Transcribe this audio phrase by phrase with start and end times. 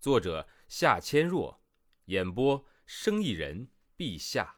[0.00, 1.58] 作者夏千若，
[2.06, 4.56] 演播生意人陛下。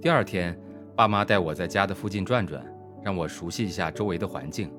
[0.00, 0.58] 第二天，
[0.96, 2.64] 爸妈带我在家的附近转转，
[3.02, 4.72] 让我熟悉一下周围的环境。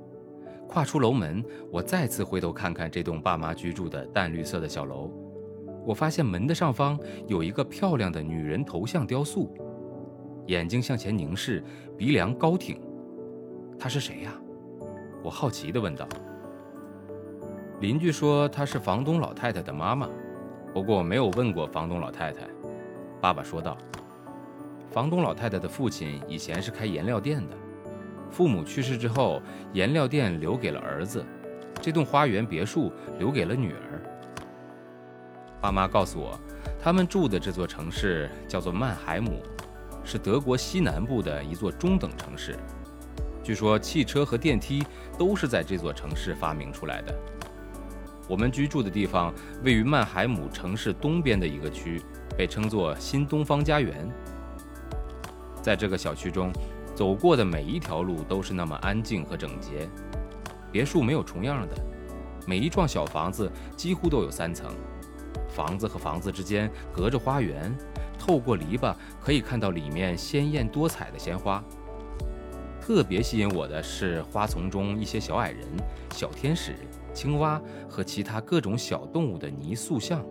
[0.68, 5.12] 跨出楼门，我再次回头看看这栋爸妈居住的淡绿色的小楼。
[5.86, 9.54] 我发现门的上方有一个漂亮的女人头像雕塑，
[10.48, 11.64] 眼睛向前凝视，
[11.98, 12.82] 鼻梁高挺。
[13.78, 14.34] 她是谁呀？
[15.24, 16.08] 我好奇地问道。
[17.80, 20.10] 邻居说她是房东老太太的妈妈，
[20.74, 22.42] 不过我没有问过房东老太太。
[23.22, 23.78] 爸爸说道
[24.92, 27.56] ：“房东老太太的父亲以前是开颜料店的，
[28.30, 31.26] 父母去世之后，颜料店留给了儿子，
[31.82, 34.02] 这栋花园别墅留给了女儿。”
[35.62, 36.38] 爸妈告诉我，
[36.82, 39.42] 他们住的这座城市叫做曼海姆，
[40.04, 42.58] 是德国西南部的一座中等城市。
[43.42, 44.86] 据说汽车和电梯
[45.18, 47.16] 都是在这座城市发明出来的。
[48.30, 52.00] 我们居住的地方位于曼海姆城市东边的一个区，
[52.38, 54.08] 被称作新东方家园。
[55.64, 56.54] 在这个小区中，
[56.94, 59.90] 走过的每一条路都是那么安静和整洁。
[60.72, 61.76] 别墅没有重样的，
[62.46, 64.72] 每一幢小房子几乎都有三层。
[65.48, 67.76] 房子和房子之间隔着花园，
[68.20, 71.64] 透过篱笆可以看到里面鲜艳多彩的鲜花。
[72.80, 75.66] 特别吸引我的是花丛中一些小矮人、
[76.12, 76.76] 小天使。
[77.14, 80.26] 青蛙和其他各种小动物的泥塑像，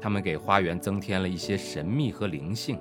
[0.00, 2.78] 它们给花园增添了一些神秘和灵性。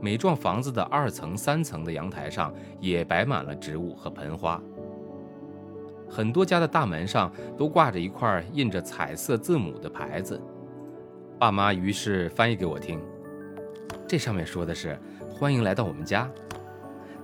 [0.00, 4.60] 每幢房子的二层、三层的阳台上也摆满了植物和盆花。
[6.08, 10.40] 很多家的大门上都挂着一块印着彩色字母的牌子。
[11.38, 13.00] 爸妈于是翻译给我听，
[14.08, 14.98] 这上面说的是
[15.30, 16.30] “欢迎来到我们家”，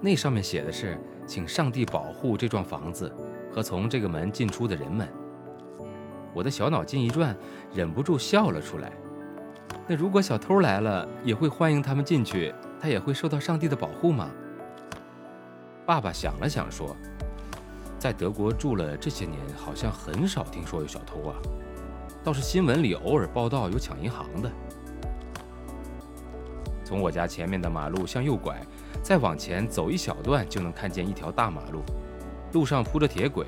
[0.01, 3.11] 那上面写的是“请上帝保护这幢房子”。
[3.57, 5.09] 和从这个门进出的人们，
[6.35, 7.35] 我的小脑筋一转，
[7.73, 8.93] 忍不住笑了出来。
[9.89, 14.31] 那如果小偷来了，也会欢迎他们进去，他也会受到上帝的保护吗？
[15.87, 16.95] 爸爸想了想说
[17.99, 21.35] ：“在德国住了这些年，好像很少听说有小偷啊，
[22.23, 24.53] 倒是新闻里偶尔报道有抢银行的。”
[26.85, 28.61] 从我家前面的马路向右拐，
[29.03, 31.81] 再往前走一小段，就能看见一条大马路。
[32.53, 33.47] 路上铺着铁轨，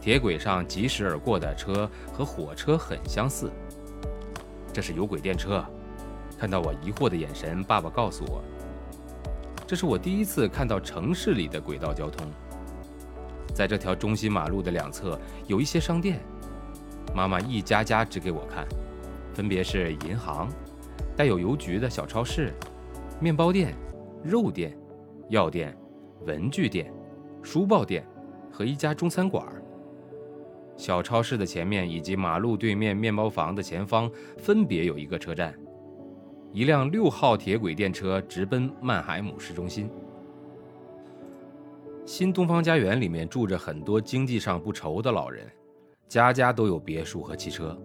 [0.00, 3.50] 铁轨上疾驶而过的车和火车很相似。
[4.72, 5.64] 这是有轨电车。
[6.38, 8.42] 看到我疑惑的眼神，爸爸告诉我，
[9.64, 12.26] 这是我第一次看到城市里的轨道交通。
[13.54, 15.16] 在这条中心马路的两侧
[15.46, 16.20] 有一些商店，
[17.14, 18.66] 妈妈一家家指给我看，
[19.32, 20.48] 分别是银行、
[21.16, 22.52] 带有邮局的小超市、
[23.20, 23.72] 面包店、
[24.24, 24.76] 肉店、
[25.28, 25.76] 药店、
[26.26, 26.92] 文具店、
[27.40, 28.04] 书报店。
[28.52, 29.44] 和一家中餐馆
[30.76, 35.54] 小超市的前面以及马路对面面包房的前方分别有一个车站，
[36.52, 39.88] 一辆六号铁轨电车直奔曼海姆市中心。
[42.04, 45.46] 新东方家园里面住着很多经济上不愁的老人，
[46.08, 47.78] 家家都有别墅和汽车。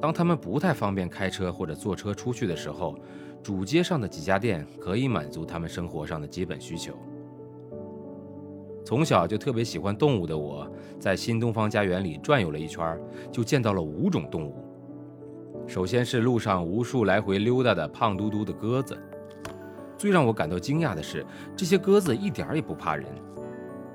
[0.00, 2.98] 当他们不太方便开车或者坐车出去的时候，
[3.42, 6.98] 主街上的几家店可以满足他们生活上的基本需求。
[8.84, 10.68] 从小就特别喜欢动物的我，
[10.98, 12.98] 在新东方家园里转悠了一圈，
[13.30, 14.64] 就见到了五种动物。
[15.66, 18.98] 首先是路上无数来回溜达的胖嘟嘟的鸽子。
[19.96, 21.24] 最让我感到惊讶的是，
[21.54, 23.06] 这些鸽子一点也不怕人。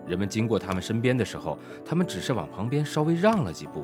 [0.06, 3.84] 人们经过它们身边的时候，它们只是往旁边稍微让了几步，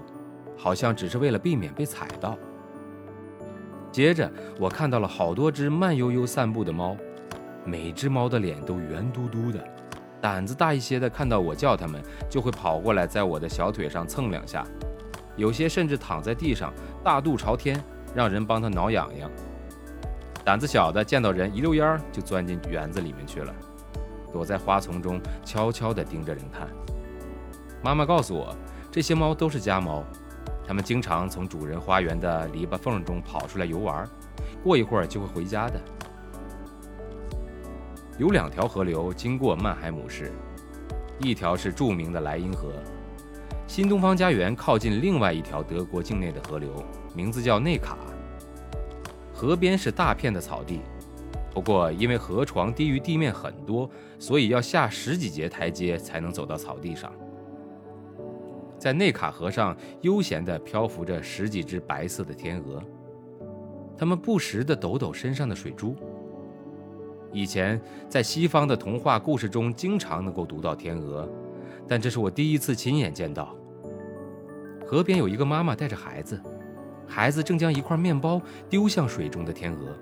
[0.56, 2.38] 好像只是为了避免被踩到。
[3.92, 6.96] 接着，我看到了好多只慢悠悠散步的猫，
[7.66, 9.60] 每只猫的脸都圆嘟嘟的。
[10.22, 14.64] 胆子大一些的，看到我叫它们，就会跑过来，在我的小腿上蹭两下；
[15.36, 16.72] 有些甚至躺在地上，
[17.04, 17.84] 大肚朝天，
[18.14, 19.30] 让人帮他挠痒痒。
[20.46, 23.54] 胆子小的，见到人一溜烟儿就钻进园子里面去了，
[24.32, 26.68] 躲在花丛中，悄悄地盯着人看。
[27.84, 28.56] 妈妈告诉我，
[28.92, 30.04] 这些猫都是家猫，
[30.68, 34.08] 它们经常从主人花园的篱笆缝中跑出来游玩，
[34.64, 35.82] 过一会儿就会回家的。
[38.22, 40.32] 有两条河流经过曼海姆市，
[41.22, 42.72] 一条是著名的莱茵河，
[43.66, 46.72] 新东方家园靠近另外一条德国境内的河流，
[47.16, 47.98] 名字叫内卡。
[49.34, 50.82] 河边是大片的草地，
[51.52, 53.90] 不过因为河床低于地面很多，
[54.20, 57.12] 所以要下十几节台阶才能走到草地上。
[58.78, 62.84] 在内卡河上悠闲地漂浮着十几只白色的天鹅，
[63.98, 65.96] 它们不时地抖抖身上的水珠。
[67.34, 67.80] 以前
[68.10, 71.30] 在西方的童话故事中经常能够读到天鹅，
[71.88, 73.56] 但这是我第一次亲眼见到。
[74.86, 76.40] 河边有一个妈妈带着孩子。
[77.08, 79.98] 孩子正将一块面包丢向水中的天鹅，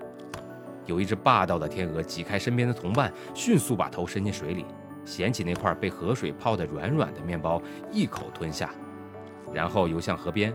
[0.86, 4.64] 有一只霸道的天鹅挤开身边的同伴，迅速把头伸进水里，
[5.04, 7.60] 捡起那块被河水泡得软软的面包，
[7.92, 8.70] 一口吞下，
[9.52, 10.54] 然后游向河边，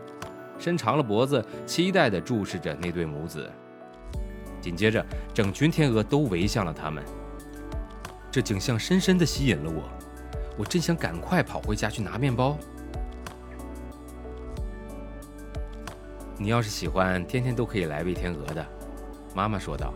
[0.56, 3.50] 伸长了脖子，期待地注视着那对母子。
[4.64, 7.04] 紧接着，整群天鹅都围向了他们。
[8.30, 9.82] 这景象深深地吸引了我，
[10.56, 12.56] 我真想赶快跑回家去拿面包。
[16.38, 18.66] 你要是喜欢天天都可以来喂天鹅的，
[19.34, 19.92] 妈妈说道。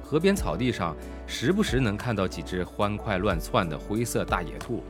[0.00, 0.96] 河边草地上
[1.26, 4.84] 时不时能看到几只欢快乱窜的灰色大野兔，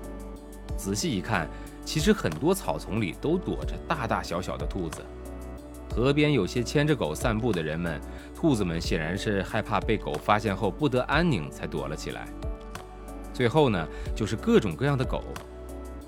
[0.76, 1.48] 仔细一看，
[1.86, 5.00] 其实很多草丛里都躲着大大小小的兔子。
[5.90, 8.00] 河边有些牵着狗散步的人们，
[8.34, 12.26] 兔子们显然是害怕被狗发现后不得安宁，才躲了起来。
[13.32, 15.22] 最后呢，就是各种各样的狗，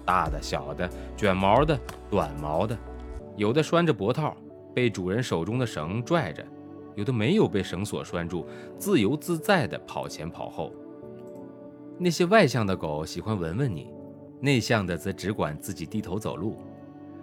[0.05, 1.79] 大的、小的、卷毛的、
[2.11, 2.77] 短毛的。
[3.37, 4.37] 有的拴着脖套，
[4.75, 6.43] 被主人手中的绳拽着；
[6.95, 8.47] 有的没有被绳索拴住，
[8.79, 10.73] 自由自在地跑前跑后。
[11.99, 13.93] 那些外向的狗喜欢闻闻你，
[14.41, 16.57] 内向的则只管自己低头走路。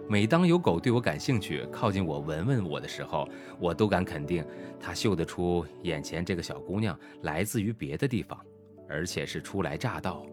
[0.06, 3.26] 每当有狗对我感兴趣，靠近我闻闻我的时候，
[3.58, 4.44] 我都敢肯定，
[4.78, 8.38] 它嗅得出眼前这个小姑娘来自于别的地方，
[8.86, 10.24] 而且是初来乍到。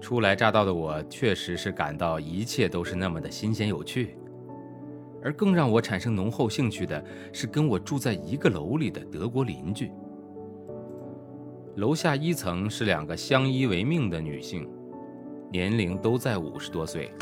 [0.00, 4.16] 初来乍到的我，确实是感到一切都是那么的新鲜有趣，
[5.22, 9.92] 而更让我产生浓厚兴趣的是跟我住在一个楼里的德国邻居。
[11.76, 14.66] 楼下一层是两个相依为命的女性，
[15.52, 17.12] 年龄都在五十多岁。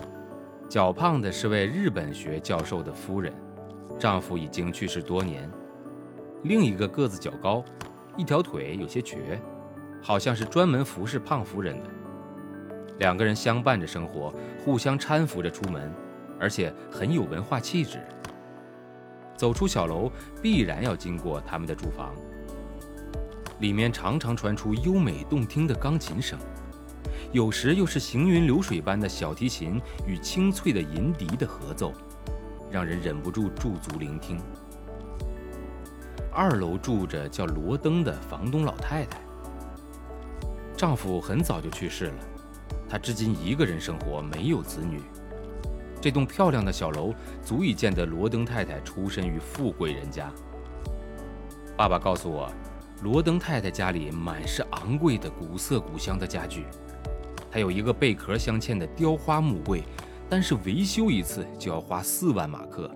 [0.69, 3.33] 较胖的是位日本学教授的夫人，
[3.99, 5.51] 丈夫已经去世多年。
[6.43, 7.65] 另一个个子较高，
[8.19, 9.41] 一条腿有些瘸，
[10.03, 11.89] 好像是专门服侍胖夫人的。
[12.99, 14.31] 两个人相伴着生活，
[14.63, 15.91] 互相搀扶着出门，
[16.39, 17.99] 而且很有文化气质。
[19.39, 20.13] 走出小楼，
[20.43, 22.15] 必然要经过他们的住房，
[23.61, 26.39] 里面常常传出优美动听的钢琴声，
[27.31, 31.93] 有时又是行云流水般的小提琴与清脆的银笛的合奏，
[32.71, 34.41] 让人忍不住驻足聆听。
[36.33, 39.21] 二楼住着叫罗登的房东老太太，
[40.75, 42.15] 丈夫很早就去世了。
[42.89, 45.03] 她至今一个人生活，没有子女。
[46.01, 50.33] 这栋漂亮的小楼足以见得罗登太太出身于富贵人家。
[51.77, 52.51] 爸爸告诉我，
[53.03, 56.65] 罗登太太家里满是昂贵的古色古香的家具。
[57.59, 59.83] 还有一个贝壳镶嵌的雕花木柜，
[60.31, 62.89] 单是维修一次就要花四万马克。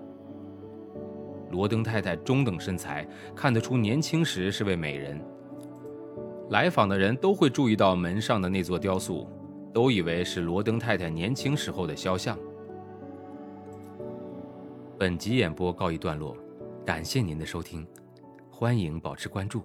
[1.51, 3.05] 罗登太太中等身材，
[3.35, 5.21] 看得出年轻时是位美人。
[6.49, 9.27] 来访的人都会注意到门上的那座雕塑。
[9.73, 12.39] 都以为是罗登太太年轻时候的肖像。
[14.97, 16.37] 本集演播告一段落，
[16.85, 17.85] 感谢您的收听，
[18.49, 19.61] 欢迎保持关注。